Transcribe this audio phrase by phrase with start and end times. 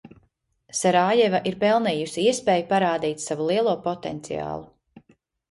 [0.77, 5.09] Sarajeva ir pelnījusi iespēju parādīt savu lielo potenciālu.